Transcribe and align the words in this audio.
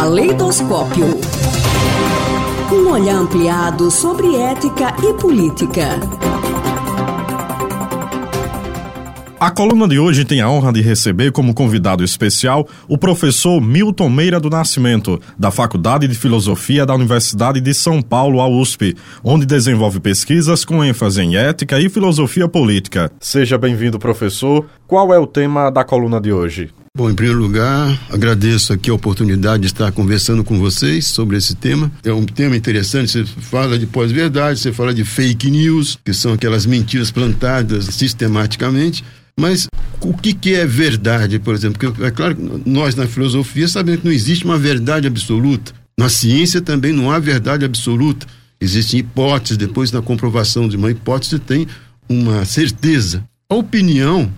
Caleidoscópio. 0.00 1.04
Um 2.72 2.88
olhar 2.90 3.16
ampliado 3.16 3.90
sobre 3.90 4.34
ética 4.34 4.96
e 5.06 5.12
política. 5.12 5.88
A 9.38 9.50
coluna 9.50 9.86
de 9.86 9.98
hoje 9.98 10.24
tem 10.24 10.40
a 10.40 10.48
honra 10.48 10.72
de 10.72 10.80
receber 10.80 11.32
como 11.32 11.52
convidado 11.52 12.02
especial 12.02 12.66
o 12.88 12.96
professor 12.96 13.60
Milton 13.60 14.08
Meira 14.08 14.40
do 14.40 14.48
Nascimento, 14.48 15.20
da 15.38 15.50
Faculdade 15.50 16.08
de 16.08 16.14
Filosofia 16.14 16.86
da 16.86 16.94
Universidade 16.94 17.60
de 17.60 17.74
São 17.74 18.00
Paulo, 18.00 18.40
a 18.40 18.48
USP, 18.48 18.96
onde 19.22 19.44
desenvolve 19.44 20.00
pesquisas 20.00 20.64
com 20.64 20.82
ênfase 20.82 21.20
em 21.20 21.36
ética 21.36 21.78
e 21.78 21.90
filosofia 21.90 22.48
política. 22.48 23.12
Seja 23.20 23.58
bem-vindo, 23.58 23.98
professor. 23.98 24.64
Qual 24.86 25.12
é 25.12 25.18
o 25.18 25.26
tema 25.26 25.68
da 25.68 25.84
coluna 25.84 26.18
de 26.18 26.32
hoje? 26.32 26.70
Bom, 26.96 27.08
em 27.08 27.14
primeiro 27.14 27.40
lugar, 27.40 27.98
agradeço 28.10 28.72
aqui 28.72 28.90
a 28.90 28.94
oportunidade 28.94 29.62
de 29.62 29.68
estar 29.68 29.92
conversando 29.92 30.42
com 30.42 30.58
vocês 30.58 31.06
sobre 31.06 31.36
esse 31.36 31.54
tema. 31.54 31.90
É 32.02 32.12
um 32.12 32.26
tema 32.26 32.56
interessante, 32.56 33.12
você 33.12 33.24
fala 33.24 33.78
de 33.78 33.86
pós-verdade, 33.86 34.58
você 34.58 34.72
fala 34.72 34.92
de 34.92 35.04
fake 35.04 35.52
news, 35.52 35.96
que 36.04 36.12
são 36.12 36.32
aquelas 36.32 36.66
mentiras 36.66 37.12
plantadas 37.12 37.84
sistematicamente. 37.86 39.04
Mas 39.38 39.68
o 40.00 40.12
que, 40.12 40.34
que 40.34 40.54
é 40.54 40.66
verdade, 40.66 41.38
por 41.38 41.54
exemplo? 41.54 41.78
Porque 41.78 42.02
é 42.04 42.10
claro 42.10 42.34
que 42.34 42.68
nós 42.68 42.96
na 42.96 43.06
filosofia 43.06 43.68
sabemos 43.68 44.00
que 44.00 44.06
não 44.06 44.12
existe 44.12 44.44
uma 44.44 44.58
verdade 44.58 45.06
absoluta. 45.06 45.72
Na 45.96 46.08
ciência 46.08 46.60
também 46.60 46.92
não 46.92 47.08
há 47.10 47.20
verdade 47.20 47.64
absoluta. 47.64 48.26
Existem 48.60 48.98
hipóteses, 48.98 49.56
depois 49.56 49.92
na 49.92 50.02
comprovação 50.02 50.68
de 50.68 50.76
uma 50.76 50.90
hipótese 50.90 51.38
tem 51.38 51.68
uma 52.08 52.44
certeza. 52.44 53.24
A 53.48 53.54
opinião 53.54 54.30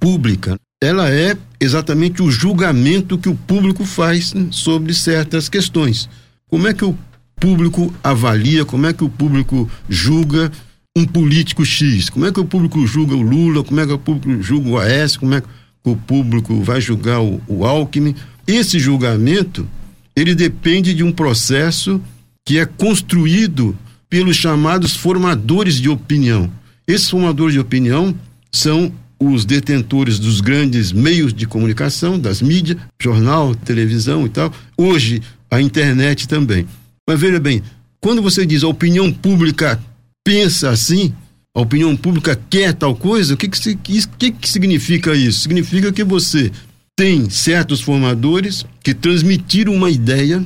pública, 0.00 0.58
ela 0.84 1.10
é 1.10 1.36
exatamente 1.58 2.22
o 2.22 2.30
julgamento 2.30 3.16
que 3.16 3.28
o 3.28 3.34
público 3.34 3.84
faz 3.84 4.34
sobre 4.50 4.92
certas 4.92 5.48
questões. 5.48 6.08
Como 6.48 6.68
é 6.68 6.74
que 6.74 6.84
o 6.84 6.96
público 7.40 7.92
avalia, 8.02 8.64
como 8.64 8.86
é 8.86 8.92
que 8.92 9.02
o 9.02 9.08
público 9.08 9.68
julga 9.88 10.52
um 10.96 11.04
político 11.04 11.64
X? 11.64 12.08
Como 12.08 12.26
é 12.26 12.32
que 12.32 12.40
o 12.40 12.44
público 12.44 12.86
julga 12.86 13.14
o 13.14 13.22
Lula? 13.22 13.64
Como 13.64 13.80
é 13.80 13.86
que 13.86 13.92
o 13.92 13.98
público 13.98 14.42
julga 14.42 14.68
o 14.68 14.78
AS? 14.78 15.16
Como 15.16 15.34
é 15.34 15.40
que 15.40 15.48
o 15.84 15.96
público 15.96 16.62
vai 16.62 16.80
julgar 16.80 17.20
o, 17.20 17.40
o 17.48 17.64
Alckmin? 17.64 18.14
Esse 18.46 18.78
julgamento, 18.78 19.66
ele 20.14 20.34
depende 20.34 20.92
de 20.92 21.02
um 21.02 21.10
processo 21.10 22.00
que 22.44 22.58
é 22.58 22.66
construído 22.66 23.76
pelos 24.08 24.36
chamados 24.36 24.94
formadores 24.94 25.80
de 25.80 25.88
opinião. 25.88 26.50
Esses 26.86 27.08
formadores 27.08 27.54
de 27.54 27.60
opinião 27.60 28.14
são 28.52 28.92
os 29.26 29.44
detentores 29.44 30.18
dos 30.18 30.40
grandes 30.40 30.92
meios 30.92 31.32
de 31.32 31.46
comunicação, 31.46 32.18
das 32.18 32.42
mídias, 32.42 32.78
jornal, 33.00 33.54
televisão 33.54 34.26
e 34.26 34.28
tal. 34.28 34.52
Hoje, 34.76 35.22
a 35.50 35.60
internet 35.60 36.26
também. 36.28 36.66
Mas 37.08 37.20
veja 37.20 37.38
bem, 37.38 37.62
quando 38.00 38.22
você 38.22 38.44
diz 38.44 38.62
a 38.62 38.68
opinião 38.68 39.12
pública 39.12 39.80
pensa 40.24 40.70
assim, 40.70 41.12
a 41.54 41.60
opinião 41.60 41.96
pública 41.96 42.38
quer 42.50 42.72
tal 42.72 42.96
coisa, 42.96 43.34
o 43.34 43.36
que, 43.36 43.48
que, 43.48 43.76
que, 44.18 44.30
que 44.32 44.48
significa 44.48 45.14
isso? 45.14 45.40
Significa 45.40 45.92
que 45.92 46.02
você 46.02 46.50
tem 46.96 47.28
certos 47.28 47.80
formadores 47.80 48.64
que 48.82 48.94
transmitiram 48.94 49.74
uma 49.74 49.90
ideia 49.90 50.44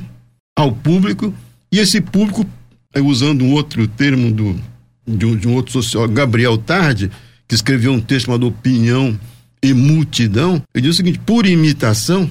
ao 0.57 0.71
público 0.71 1.33
e 1.71 1.79
esse 1.79 2.01
público, 2.01 2.45
usando 2.97 3.43
um 3.43 3.53
outro 3.53 3.87
termo 3.87 4.31
do, 4.31 4.59
de, 5.07 5.25
um, 5.25 5.35
de 5.35 5.47
um 5.47 5.53
outro 5.53 5.71
sociólogo, 5.71 6.13
Gabriel 6.13 6.57
Tarde, 6.57 7.09
que 7.49 7.55
escreveu 7.55 7.91
um 7.91 7.99
texto 7.99 8.27
chamado 8.27 8.47
Opinião 8.47 9.19
e 9.61 9.73
Multidão, 9.73 10.63
ele 10.73 10.83
diz 10.83 10.93
o 10.93 10.97
seguinte: 10.97 11.19
por 11.25 11.47
imitação, 11.47 12.29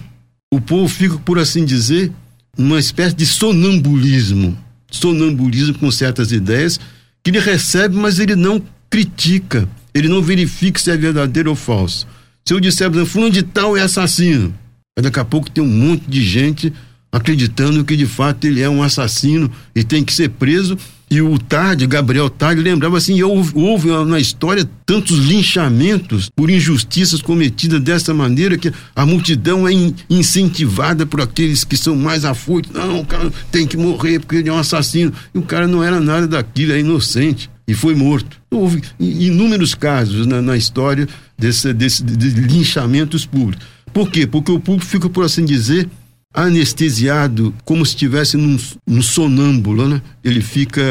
o 0.50 0.60
povo 0.60 0.88
fica, 0.88 1.18
por 1.18 1.38
assim 1.40 1.64
dizer, 1.64 2.12
numa 2.56 2.78
espécie 2.78 3.16
de 3.16 3.26
sonambulismo. 3.26 4.56
Sonambulismo 4.90 5.74
com 5.74 5.90
certas 5.90 6.30
ideias 6.32 6.80
que 7.22 7.30
ele 7.30 7.40
recebe, 7.40 7.96
mas 7.96 8.20
ele 8.20 8.36
não 8.36 8.62
critica, 8.88 9.68
ele 9.92 10.08
não 10.08 10.22
verifica 10.22 10.78
se 10.78 10.90
é 10.90 10.96
verdadeiro 10.96 11.50
ou 11.50 11.56
falso. 11.56 12.06
Se 12.46 12.54
eu 12.54 12.60
disser, 12.60 12.88
por 12.88 12.96
exemplo, 12.96 13.12
fulano 13.12 13.32
de 13.32 13.42
tal 13.42 13.76
é 13.76 13.82
assassino, 13.82 14.54
daqui 14.98 15.18
a 15.18 15.24
pouco 15.24 15.50
tem 15.50 15.62
um 15.62 15.66
monte 15.66 16.08
de 16.08 16.22
gente 16.22 16.72
acreditando 17.10 17.84
que 17.84 17.96
de 17.96 18.06
fato 18.06 18.46
ele 18.46 18.60
é 18.60 18.68
um 18.68 18.82
assassino 18.82 19.50
e 19.74 19.82
tem 19.82 20.04
que 20.04 20.12
ser 20.12 20.30
preso. 20.30 20.76
E 21.10 21.22
o 21.22 21.38
Tarde, 21.38 21.86
Gabriel 21.86 22.28
Tarde, 22.28 22.60
lembrava 22.60 22.98
assim: 22.98 23.22
houve, 23.22 23.52
houve 23.54 23.88
na 24.04 24.20
história 24.20 24.68
tantos 24.84 25.16
linchamentos 25.18 26.28
por 26.36 26.50
injustiças 26.50 27.22
cometidas 27.22 27.80
dessa 27.80 28.12
maneira 28.12 28.58
que 28.58 28.70
a 28.94 29.06
multidão 29.06 29.66
é 29.66 29.72
in, 29.72 29.94
incentivada 30.10 31.06
por 31.06 31.22
aqueles 31.22 31.64
que 31.64 31.78
são 31.78 31.96
mais 31.96 32.26
afoitos. 32.26 32.72
Não, 32.72 33.00
o 33.00 33.06
cara 33.06 33.32
tem 33.50 33.66
que 33.66 33.76
morrer 33.76 34.18
porque 34.18 34.36
ele 34.36 34.50
é 34.50 34.52
um 34.52 34.58
assassino. 34.58 35.12
E 35.34 35.38
o 35.38 35.42
cara 35.42 35.66
não 35.66 35.82
era 35.82 35.98
nada 35.98 36.28
daquilo, 36.28 36.72
é 36.72 36.80
inocente 36.80 37.48
e 37.66 37.72
foi 37.72 37.94
morto. 37.94 38.38
Houve 38.50 38.82
inúmeros 38.98 39.74
casos 39.74 40.26
na, 40.26 40.42
na 40.42 40.56
história 40.56 41.08
desse, 41.38 41.72
desse, 41.72 42.02
de 42.02 42.28
linchamentos 42.40 43.24
públicos. 43.24 43.66
Por 43.92 44.10
quê? 44.10 44.26
Porque 44.26 44.52
o 44.52 44.60
público 44.60 44.86
fica, 44.86 45.08
por 45.08 45.24
assim 45.24 45.44
dizer, 45.44 45.88
anestesiado, 46.32 47.54
como 47.64 47.84
se 47.84 47.92
estivesse 47.92 48.36
num, 48.36 48.56
num 48.86 49.02
sonâmbulo, 49.02 49.88
né? 49.88 50.02
Ele 50.22 50.40
fica 50.40 50.82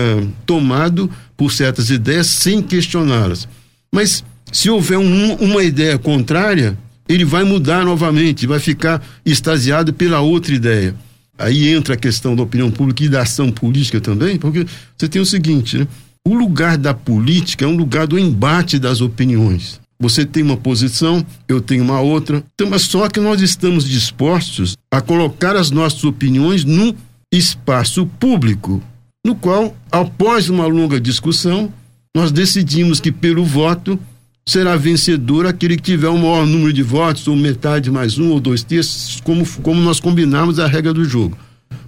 tomado 0.46 1.10
por 1.36 1.52
certas 1.52 1.90
ideias 1.90 2.28
sem 2.28 2.62
questioná-las. 2.62 3.48
Mas 3.92 4.24
se 4.52 4.70
houver 4.70 4.98
um, 4.98 5.36
uma 5.36 5.64
ideia 5.64 5.98
contrária, 5.98 6.78
ele 7.08 7.24
vai 7.24 7.44
mudar 7.44 7.86
novamente, 7.86 8.48
vai 8.48 8.60
ficar 8.60 9.02
extasiado 9.26 9.94
pela 9.94 10.20
outra 10.20 10.54
ideia. 10.54 10.96
Aí 11.38 11.68
entra 11.68 11.94
a 11.94 11.98
questão 11.98 12.36
da 12.36 12.44
opinião 12.44 12.72
pública 12.72 13.04
e 13.04 13.10
da 13.10 13.22
ação 13.22 13.52
política 13.52 14.02
também, 14.02 14.38
porque 14.38 14.66
você 14.98 15.08
tem 15.08 15.22
o 15.22 15.26
seguinte, 15.26 15.78
né? 15.78 15.88
O 16.28 16.34
lugar 16.34 16.78
da 16.78 16.94
política 16.94 17.64
é 17.64 17.68
um 17.68 17.78
lugar 17.78 18.08
do 18.08 18.20
embate 18.20 18.80
das 18.80 19.00
opiniões. 19.00 19.80
Você 20.00 20.26
tem 20.26 20.44
uma 20.44 20.58
posição, 20.58 21.26
eu 21.48 21.60
tenho 21.60 21.84
uma 21.84 22.00
outra. 22.00 22.44
Então, 22.54 22.70
mas 22.70 22.84
só 22.84 23.10
que 23.10 23.20
nós 23.20 23.42
estamos 23.42 23.88
dispostos 23.88 24.78
a 24.92 25.02
colocar 25.02 25.56
as 25.56 25.72
nossas 25.72 26.04
opiniões 26.04 26.64
num 26.64 26.94
espaço 27.34 28.06
público, 28.20 28.82
no 29.26 29.36
qual, 29.36 29.76
após 29.92 30.50
uma 30.50 30.68
longa 30.68 31.00
discussão, 31.00 31.74
nós 32.16 32.32
decidimos 32.32 33.00
que 33.00 33.12
pelo 33.12 33.44
voto 33.44 34.00
será 34.48 34.78
vencedor 34.78 35.46
aquele 35.46 35.76
que 35.76 35.84
tiver 35.84 36.08
o 36.08 36.18
maior 36.18 36.46
número 36.46 36.72
de 36.72 36.82
votos, 36.82 37.28
ou 37.28 37.36
metade 37.36 37.92
mais 37.92 38.18
um 38.18 38.30
ou 38.30 38.40
dois 38.40 38.64
terços, 38.64 39.20
como, 39.22 39.46
como 39.62 39.82
nós 39.82 40.00
combinamos 40.00 40.58
a 40.58 40.68
regra 40.68 40.94
do 40.94 41.04
jogo. 41.04 41.38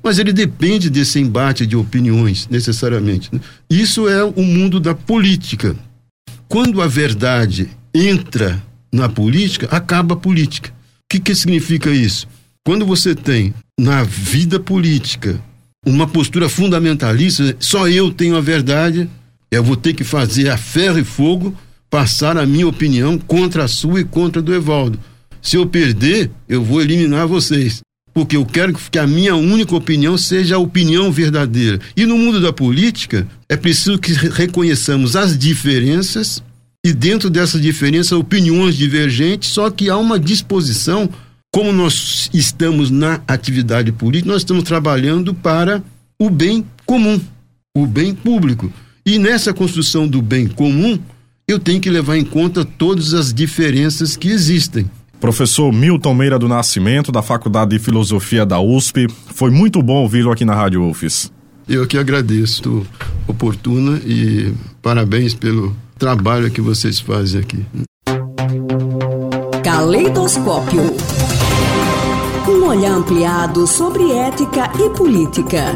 Mas 0.04 0.20
ele 0.20 0.34
depende 0.34 0.90
desse 0.90 1.20
embate 1.20 1.66
de 1.66 1.76
opiniões, 1.76 2.48
necessariamente. 2.50 3.30
Né? 3.32 3.40
Isso 3.70 4.10
é 4.10 4.24
o 4.24 4.42
mundo 4.44 4.80
da 4.80 4.94
política. 4.94 5.76
Quando 6.50 6.82
a 6.82 6.88
verdade 6.88 7.70
entra 7.94 8.62
na 8.92 9.08
política, 9.08 9.68
acaba 9.72 10.16
a 10.16 10.18
política. 10.18 10.70
O 10.70 10.74
que, 11.10 11.20
que 11.20 11.36
significa 11.36 11.90
isso? 11.90 12.28
Quando 12.66 12.86
você 12.86 13.16
tem 13.16 13.54
na 13.80 14.04
vida 14.04 14.60
política 14.60 15.42
uma 15.86 16.08
postura 16.08 16.50
fundamentalista, 16.50 17.56
só 17.60 17.88
eu 17.88 18.12
tenho 18.12 18.36
a 18.36 18.42
verdade, 18.42 19.10
eu 19.52 19.64
vou 19.64 19.76
ter 19.76 19.94
que 19.94 20.04
fazer 20.04 20.50
a 20.50 20.58
ferro 20.58 21.00
e 21.00 21.04
fogo 21.04 21.56
passar 21.90 22.38
a 22.38 22.46
minha 22.46 22.68
opinião 22.68 23.18
contra 23.18 23.64
a 23.64 23.68
sua 23.68 24.02
e 24.02 24.06
contra 24.06 24.42
a 24.42 24.46
do 24.46 24.54
Evaldo. 24.54 25.00
Se 25.42 25.56
eu 25.56 25.66
perder, 25.66 26.30
eu 26.48 26.64
vou 26.64 26.82
eliminar 26.82 27.28
vocês. 27.28 27.82
Porque 28.14 28.36
eu 28.36 28.46
quero 28.46 28.74
que 28.74 29.00
a 29.00 29.08
minha 29.08 29.36
única 29.36 29.76
opinião 29.76 30.18
seja 30.18 30.56
a 30.56 30.60
opinião 30.60 31.12
verdadeira. 31.12 31.80
E 31.96 32.06
no 32.06 32.18
mundo 32.18 32.42
da 32.42 32.52
política, 32.52 33.28
é 33.48 33.56
preciso 33.56 33.98
que 33.98 34.12
reconheçamos 34.12 35.16
as 35.16 35.38
diferenças 35.38 36.44
e 36.90 36.94
dentro 36.94 37.30
dessa 37.30 37.60
diferença 37.60 38.18
opiniões 38.18 38.76
divergentes, 38.76 39.50
só 39.50 39.70
que 39.70 39.90
há 39.90 39.98
uma 39.98 40.20
disposição, 40.20 41.08
como 41.52 41.72
nós 41.72 42.30
estamos 42.34 42.90
na 42.90 43.22
atividade 43.28 43.92
política, 43.92 44.32
nós 44.32 44.42
estamos 44.42 44.64
trabalhando 44.64 45.34
para 45.34 45.84
o 46.20 46.32
bem 46.32 46.66
comum, 46.88 47.22
o 47.78 47.86
bem 47.86 48.16
público. 48.16 48.74
E 49.06 49.20
nessa 49.20 49.54
construção 49.54 50.08
do 50.08 50.20
bem 50.20 50.48
comum, 50.48 50.98
eu 51.48 51.60
tenho 51.60 51.80
que 51.80 51.92
levar 51.92 52.18
em 52.18 52.26
conta 52.26 52.66
todas 52.66 53.14
as 53.14 53.32
diferenças 53.32 54.18
que 54.18 54.30
existem. 54.30 54.90
Professor 55.20 55.72
Milton 55.72 56.14
Meira 56.16 56.40
do 56.40 56.48
Nascimento, 56.48 57.12
da 57.12 57.22
Faculdade 57.22 57.72
de 57.72 57.80
Filosofia 57.80 58.46
da 58.46 58.60
USP, 58.60 59.08
foi 59.36 59.52
muito 59.52 59.82
bom 59.84 60.02
ouvi-lo 60.02 60.32
aqui 60.32 60.44
na 60.44 60.56
Rádio 60.56 60.84
UFES. 60.84 61.32
Eu 61.68 61.86
que 61.86 62.00
agradeço, 62.00 62.84
oportuna, 63.28 64.02
e 64.04 64.52
parabéns 64.82 65.36
pelo 65.36 65.76
trabalho 66.00 66.50
que 66.50 66.62
vocês 66.62 67.00
fazem 67.00 67.42
aqui. 67.42 67.66
Caleidoscópio. 69.62 70.82
Um 72.48 72.66
olhar 72.68 72.94
ampliado 72.94 73.68
sobre 73.68 74.12
ética 74.14 74.72
e 74.80 74.90
política. 74.92 75.76